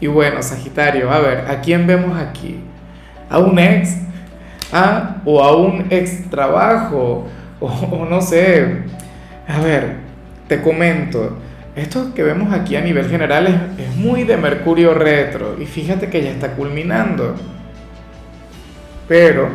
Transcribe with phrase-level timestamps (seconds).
[0.00, 2.58] Y bueno, Sagitario, a ver, ¿a quién vemos aquí?
[3.28, 3.96] ¿A un ex?
[4.72, 5.16] ¿Ah?
[5.24, 7.28] ¿O a un ex trabajo?
[7.62, 8.84] O, no sé.
[9.46, 9.96] A ver,
[10.48, 11.36] te comento.
[11.76, 15.60] Esto que vemos aquí a nivel general es, es muy de Mercurio retro.
[15.60, 17.34] Y fíjate que ya está culminando.
[19.06, 19.50] Pero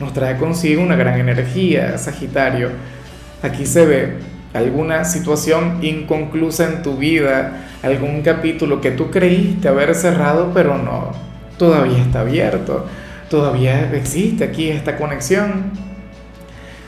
[0.00, 2.70] nos trae consigo una gran energía, Sagitario.
[3.42, 4.16] Aquí se ve
[4.54, 11.10] alguna situación inconclusa en tu vida, algún capítulo que tú creíste haber cerrado, pero no,
[11.58, 12.86] todavía está abierto,
[13.28, 15.72] todavía existe aquí esta conexión.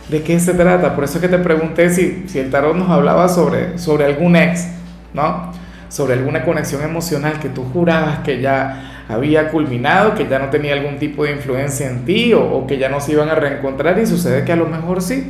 [0.09, 0.95] ¿De qué se trata?
[0.95, 4.37] Por eso es que te pregunté si, si el tarot nos hablaba sobre, sobre algún
[4.37, 4.69] ex,
[5.15, 5.53] ¿no?
[5.89, 10.75] Sobre alguna conexión emocional que tú jurabas que ya había culminado, que ya no tenía
[10.75, 13.99] algún tipo de influencia en ti o, o que ya no se iban a reencontrar
[13.99, 15.25] y sucede que a lo mejor sí.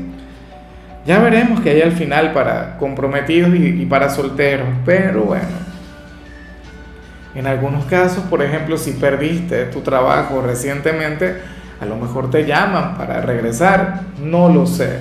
[1.06, 5.64] Ya veremos que hay al final para comprometidos y, para solteros, pero bueno.
[7.34, 11.36] En algunos casos, por ejemplo, si perdiste tu trabajo recientemente,
[11.80, 15.00] a lo mejor te llaman para regresar, no lo sé.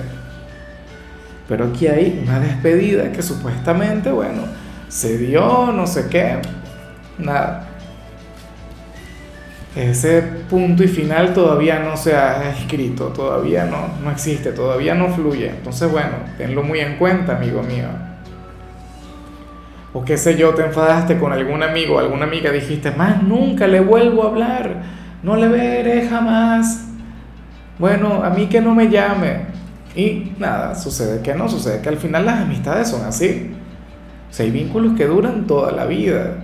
[1.48, 4.42] Pero aquí hay una despedida que supuestamente, bueno,
[4.88, 6.38] se dio, no sé qué,
[7.18, 7.73] nada
[9.76, 15.08] ese punto y final todavía no se ha escrito, todavía no, no existe, todavía no
[15.08, 15.50] fluye.
[15.50, 17.88] Entonces, bueno, tenlo muy en cuenta, amigo mío.
[19.92, 23.80] O qué sé yo, te enfadaste con algún amigo, alguna amiga, dijiste, más nunca le
[23.80, 24.82] vuelvo a hablar,
[25.22, 26.86] no le veré jamás.
[27.78, 29.54] Bueno, a mí que no me llame.
[29.96, 33.52] Y nada, sucede que no, sucede que al final las amistades son así.
[34.30, 36.43] O sea, hay vínculos que duran toda la vida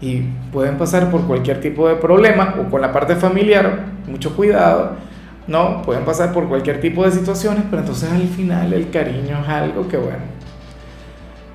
[0.00, 0.22] y
[0.52, 4.96] pueden pasar por cualquier tipo de problema o con la parte familiar, mucho cuidado,
[5.46, 5.82] ¿no?
[5.82, 9.86] Pueden pasar por cualquier tipo de situaciones, pero entonces al final el cariño es algo
[9.88, 10.22] que, bueno,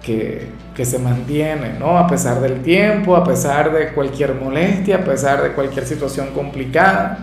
[0.04, 1.98] que, que se mantiene, ¿no?
[1.98, 7.18] A pesar del tiempo, a pesar de cualquier molestia, a pesar de cualquier situación complicada.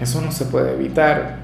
[0.00, 1.36] Eso no se puede evitar.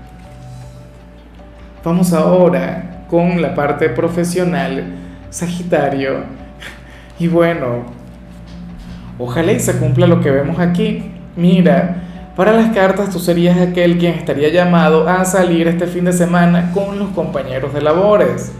[1.84, 4.94] Vamos ahora con la parte profesional,
[5.30, 6.24] Sagitario.
[7.18, 7.95] Y bueno,
[9.18, 11.10] Ojalá y se cumpla lo que vemos aquí.
[11.36, 12.02] Mira,
[12.36, 16.70] para las cartas tú serías aquel quien estaría llamado a salir este fin de semana
[16.72, 18.52] con los compañeros de labores,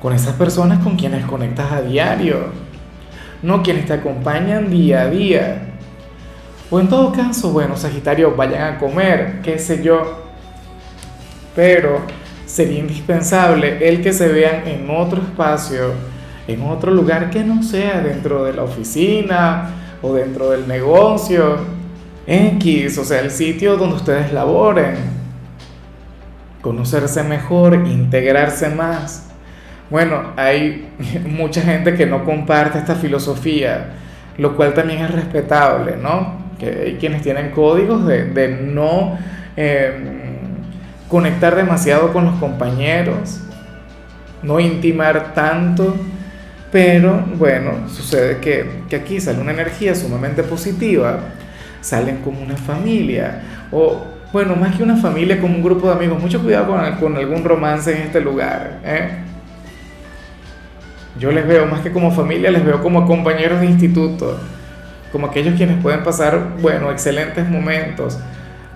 [0.00, 2.46] con esas personas con quienes conectas a diario,
[3.42, 5.62] no quienes te acompañan día a día.
[6.70, 10.24] O en todo caso, bueno, Sagitario, vayan a comer, qué sé yo.
[11.54, 12.00] Pero
[12.46, 16.15] sería indispensable el que se vean en otro espacio
[16.48, 19.70] en otro lugar que no sea dentro de la oficina
[20.02, 21.58] o dentro del negocio
[22.26, 24.96] X, o sea, el sitio donde ustedes laboren.
[26.60, 29.28] Conocerse mejor, integrarse más.
[29.90, 30.88] Bueno, hay
[31.26, 33.94] mucha gente que no comparte esta filosofía,
[34.38, 36.46] lo cual también es respetable, ¿no?
[36.58, 39.18] Que hay quienes tienen códigos de, no
[39.56, 40.16] em,
[41.08, 43.40] conectar demasiado con los compañeros,
[44.42, 45.94] no intimar tanto
[46.76, 51.20] pero bueno, sucede que, que aquí sale una energía sumamente positiva,
[51.80, 53.40] salen como una familia,
[53.72, 56.20] o bueno, más que una familia, como un grupo de amigos.
[56.20, 58.80] Mucho cuidado con, con algún romance en este lugar.
[58.84, 59.08] ¿eh?
[61.18, 64.38] Yo les veo más que como familia, les veo como compañeros de instituto,
[65.12, 68.18] como aquellos quienes pueden pasar, bueno, excelentes momentos,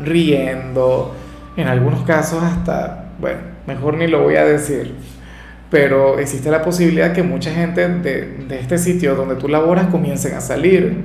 [0.03, 1.15] riendo,
[1.55, 4.95] en algunos casos hasta, bueno, mejor ni lo voy a decir
[5.71, 10.41] pero existe la posibilidad que mucha gente de, este sitio donde tú laboras comiencen a
[10.41, 11.05] salir.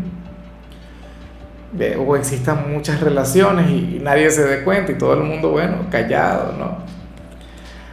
[2.00, 6.54] O existan muchas relaciones y, nadie se dé cuenta y todo el mundo, bueno, callado,
[6.58, 6.78] ¿no?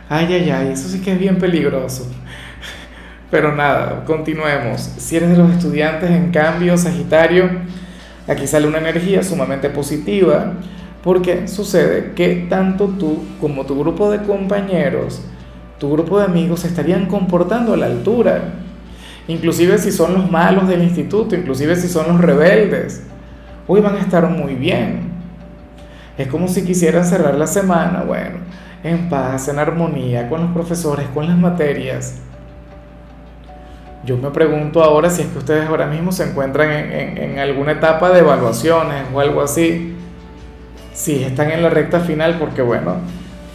[0.08, 2.06] Ay, ay, ay, eso sí que es bien peligroso.
[3.30, 4.80] Pero nada, continuemos.
[4.80, 7.50] Si eres de los estudiantes, en cambio, Sagitario,
[8.28, 10.52] aquí sale una energía sumamente positiva,
[11.02, 15.22] porque sucede que tanto tú como tu grupo de compañeros
[15.82, 18.40] tu grupo de amigos estarían comportando a la altura,
[19.26, 23.02] inclusive si son los malos del instituto, inclusive si son los rebeldes,
[23.66, 25.10] hoy van a estar muy bien.
[26.16, 28.38] Es como si quisieran cerrar la semana, bueno,
[28.84, 32.20] en paz, en armonía con los profesores, con las materias.
[34.04, 37.72] yo me pregunto ahora si es que ustedes ahora mismo se encuentran en, en, alguna
[37.72, 39.96] etapa de evaluaciones o algo así.
[40.92, 42.98] Si están en la recta final, porque bueno,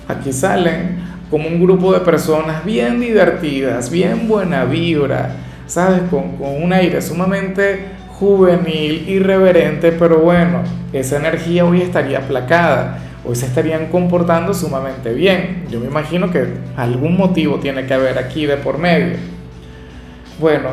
[0.10, 5.36] aquí salen como un grupo de personas bien divertidas, bien buena vibra,
[5.66, 6.02] ¿sabes?
[6.10, 13.36] Con, con un aire sumamente juvenil, irreverente, pero bueno, esa energía hoy estaría aplacada, hoy
[13.36, 15.66] se estarían comportando sumamente bien.
[15.70, 19.18] Yo me imagino que algún motivo tiene que haber aquí de por medio.
[20.40, 20.70] Bueno,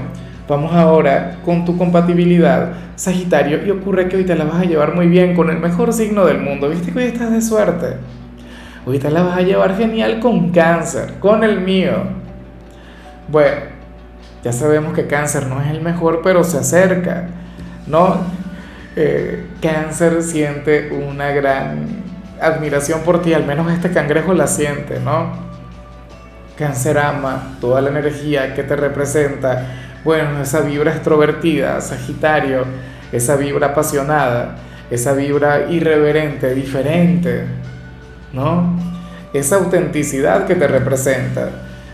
[0.49, 4.95] vamos ahora con tu compatibilidad, Sagitario, y ocurre que hoy te la vas a llevar
[4.95, 6.71] muy bien con el mejor signo del mundo.
[6.71, 7.97] ¿Viste que hoy estás de suerte?
[8.87, 11.93] Te la vas a llevar genial con cáncer, con el mío.
[13.29, 13.57] Bueno,
[14.43, 17.27] ya sabemos que cáncer no es el mejor, pero se acerca,
[17.87, 18.19] ¿no?
[18.95, 21.87] Eh, cáncer siente una gran
[22.41, 25.33] admiración por ti, al menos este cangrejo la siente, ¿no?
[26.57, 29.67] Cáncer ama toda la energía que te representa.
[30.05, 32.65] Bueno, esa vibra extrovertida, Sagitario,
[33.13, 34.57] esa vibra apasionada,
[34.91, 37.47] esa vibra irreverente, diferente,
[38.35, 38.77] ¿no?
[39.33, 41.49] Esa autenticidad que te representa.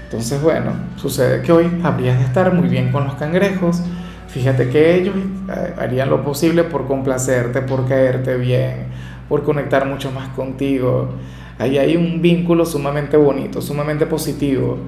[0.04, 3.82] Entonces, bueno, sucede que hoy habrías de estar muy bien con los cangrejos.
[4.28, 8.86] Fíjate que ellos eh, harían lo posible por complacerte, por caerte bien,
[9.28, 11.10] por conectar mucho más contigo.
[11.58, 14.78] Ahí hay un vínculo sumamente bonito, sumamente positivo.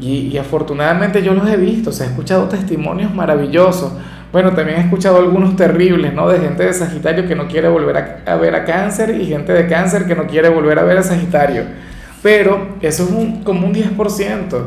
[0.00, 3.92] Y, afortunadamente yo los he visto, se he escuchado testimonios maravillosos.
[4.30, 6.28] Bueno, también he escuchado algunos terribles, ¿no?
[6.28, 9.66] De gente de Sagitario que no quiere volver a, ver a cáncer y gente de
[9.66, 11.62] cáncer que no quiere volver a ver a Sagitario.
[12.22, 14.62] Pero eso es un, como un 10%,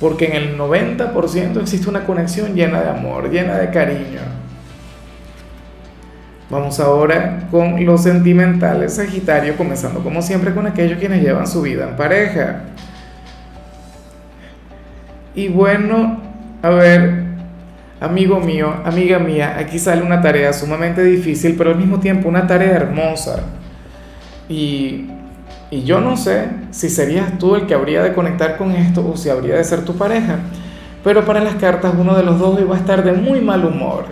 [0.00, 4.20] porque en el 90% existe una conexión llena de amor, llena de cariño.
[6.50, 11.88] Vamos ahora con los sentimentales Sagitario, comenzando como siempre con aquellos quienes llevan su vida
[11.88, 12.62] en pareja.
[15.36, 16.20] Y bueno,
[16.62, 17.25] a ver,
[18.00, 22.46] amigo mío, amiga mía, aquí sale una tarea sumamente difícil, pero al mismo tiempo una
[22.46, 23.44] tarea hermosa.
[24.48, 25.08] Y,
[25.70, 29.16] y yo no sé si serías tú el que habría de conectar con esto o
[29.16, 30.38] si habría de ser tu pareja.
[31.02, 34.06] Pero para las cartas uno de los dos va a estar de muy mal humor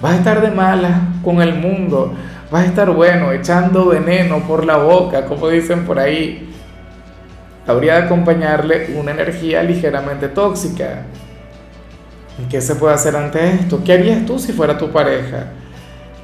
[0.00, 2.14] Vas a estar de mala con el mundo,
[2.52, 6.48] vas a estar bueno, echando veneno por la boca, como dicen por ahí.
[7.66, 11.02] Habría de acompañarle una energía ligeramente tóxica.
[12.38, 13.82] ¿Y qué se puede hacer ante esto?
[13.84, 15.46] ¿Qué harías tú si fuera tu pareja?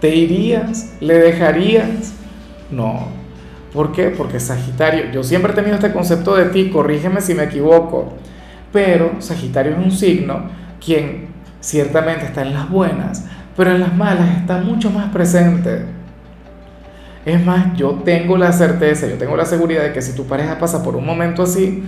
[0.01, 0.95] ¿Te irías?
[1.01, 2.15] ¿Le dejarías?
[2.71, 3.09] No.
[3.73, 4.11] ¿Por qué?
[4.11, 8.13] Porque Sagitario, yo siempre he tenido este concepto de ti, corrígeme si me equivoco,
[8.73, 10.49] pero Sagitario es un signo
[10.85, 11.29] quien
[11.61, 13.25] ciertamente está en las buenas,
[13.57, 15.87] pero en las malas está mucho más presente.
[17.25, 20.59] Es más, yo tengo la certeza, yo tengo la seguridad de que si tu pareja
[20.59, 21.83] pasa por un momento así,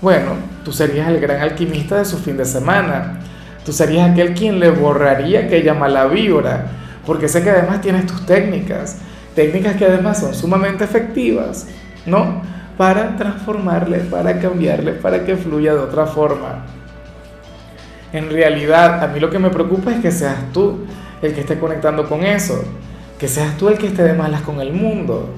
[0.00, 0.30] bueno,
[0.64, 3.18] tú serías el gran alquimista de su fin de semana.
[3.64, 6.66] Tú serías aquel quien le borraría aquella mala vibra,
[7.04, 8.98] porque sé que además tienes tus técnicas,
[9.34, 11.66] técnicas que además son sumamente efectivas,
[12.06, 12.42] ¿no?
[12.76, 16.64] Para transformarle, para cambiarle, para que fluya de otra forma.
[18.12, 20.86] En realidad, a mí lo que me preocupa es que seas tú
[21.20, 22.64] el que esté conectando con eso,
[23.18, 25.28] que seas tú el que esté de malas con el mundo.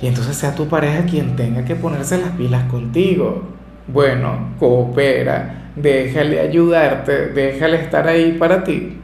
[0.00, 3.42] Y entonces sea tu pareja quien tenga que ponerse las pilas contigo.
[3.88, 8.98] Bueno, coopera, déjale ayudarte, déjale estar ahí para ti.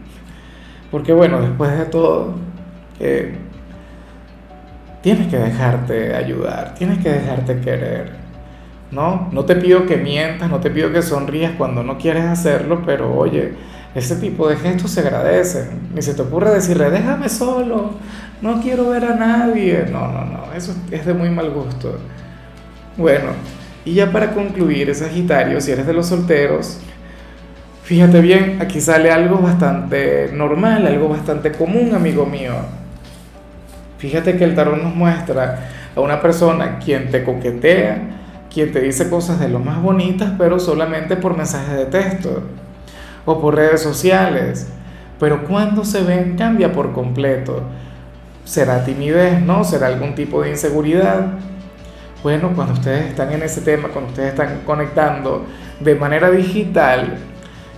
[0.90, 2.34] Porque bueno, después de todo,
[2.98, 3.34] eh,
[5.02, 8.20] tienes que dejarte ayudar, tienes que dejarte querer.
[8.90, 9.28] ¿no?
[9.32, 13.14] No te pido que mientas, no te pido que sonrías cuando no quieres hacerlo, pero
[13.14, 13.54] oye,
[13.94, 15.90] ese tipo de gestos se agradecen.
[15.94, 17.92] Ni se te ocurre decirle, déjame solo,
[18.42, 19.86] no quiero ver a nadie.
[19.90, 21.98] No, no, no, eso es de muy mal gusto.
[22.96, 23.30] Bueno,
[23.84, 26.78] y ya para concluir, Sagitario, si eres de los solteros,
[27.82, 32.52] fíjate bien, aquí sale algo bastante normal, algo bastante común, amigo mío.
[33.98, 38.18] Fíjate que el tarot nos muestra a una persona quien te coquetea,
[38.52, 42.42] quien te dice cosas de lo más bonitas, pero solamente por mensajes de texto
[43.24, 44.68] o por redes sociales.
[45.18, 47.62] Pero cuando se ven cambia por completo.
[48.44, 49.40] ¿Será timidez?
[49.40, 49.64] ¿No?
[49.64, 51.38] ¿Será algún tipo de inseguridad?
[52.22, 55.46] Bueno, cuando ustedes están en ese tema, cuando ustedes están conectando
[55.80, 57.16] de manera digital,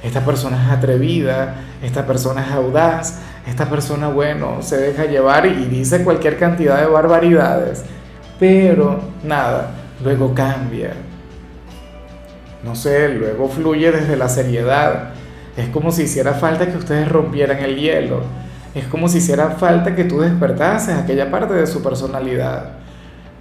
[0.02, 5.66] esta persona es atrevida, esta persona es audaz, esta persona, bueno, se deja llevar y
[5.66, 7.84] dice cualquier cantidad de barbaridades.
[8.40, 9.70] Pero nada,
[10.02, 10.94] luego cambia.
[12.64, 15.11] No sé, luego fluye desde la seriedad.
[15.56, 18.22] Es como si hiciera falta que ustedes rompieran el hielo.
[18.75, 22.82] Es como si hiciera falta que tú despertases aquella parte de su personalidad.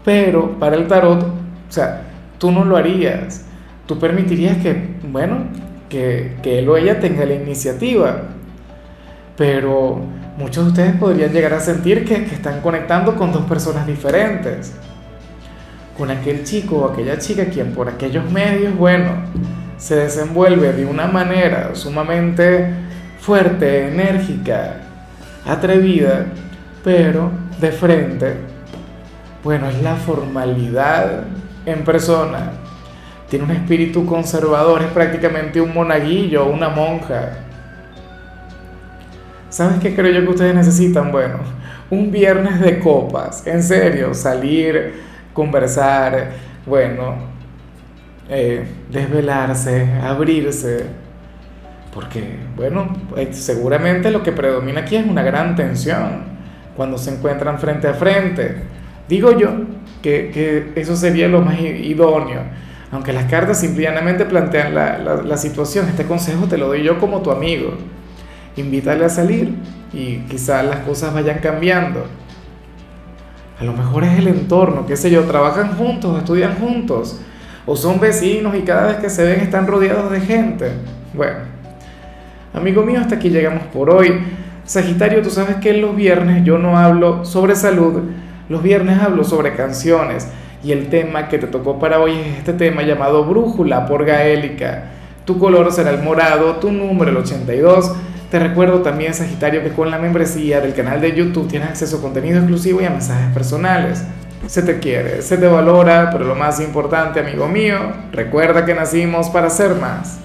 [0.04, 2.02] Pero para el tarot, o sea,
[2.38, 3.46] tú no lo harías.
[3.86, 5.46] Tú permitirías que, bueno,
[5.90, 8.24] que, él o ella tenga la iniciativa.
[9.38, 10.02] Pero
[10.38, 14.74] muchos de ustedes podrían llegar a sentir que, que están conectando con dos personas diferentes.
[15.98, 19.12] Con aquel chico o aquella chica quien por aquellos medios, bueno,
[19.78, 22.74] se desenvuelve de una manera sumamente
[23.20, 24.78] fuerte, enérgica,
[25.46, 26.26] atrevida,
[26.84, 28.36] pero de frente,
[29.44, 31.24] bueno, es la formalidad
[31.66, 32.52] en persona.
[33.30, 37.38] Tiene un espíritu conservador, es prácticamente un monaguillo, una monja.
[39.50, 41.12] ¿Sabes qué creo yo que ustedes necesitan?
[41.12, 41.40] Bueno,
[41.90, 45.02] un viernes de copas, en serio, salir,
[45.34, 46.32] conversar,
[46.66, 47.16] bueno,
[48.30, 50.86] eh, desvelarse, abrirse,
[51.94, 56.24] porque, bueno, pues, seguramente lo que predomina aquí es una gran tensión
[56.76, 58.81] cuando se encuentran frente a frente.
[59.12, 59.50] Digo yo
[60.02, 62.44] que, que eso sería lo más idóneo,
[62.94, 65.86] aunque las cartas simplemente plantean la, la, la situación.
[65.90, 67.74] Este consejo te lo doy yo como tu amigo.
[68.56, 69.54] Invítale a salir
[69.92, 72.06] y quizás las cosas vayan cambiando.
[73.60, 77.20] A lo mejor es el entorno, qué sé yo, trabajan juntos, estudian juntos,
[77.66, 80.72] o son vecinos y cada vez que se ven están rodeados de gente.
[81.14, 81.40] Bueno,
[82.54, 84.22] amigo mío, hasta aquí llegamos por hoy.
[84.64, 88.04] Sagitario, tú sabes que los viernes yo no hablo sobre salud,
[88.52, 90.28] los viernes hablo sobre canciones
[90.62, 94.90] y el tema que te tocó para hoy es este tema llamado Brújula por Gaélica.
[95.24, 97.94] Tu color será el morado, tu número el 82.
[98.30, 102.02] Te recuerdo también, Sagitario, que con la membresía del canal de YouTube tienes acceso a
[102.02, 104.04] contenido exclusivo y a mensajes personales.
[104.48, 107.78] Se te quiere, se te valora, pero lo más importante, amigo mío,
[108.12, 110.20] recuerda que nacimos para ser más.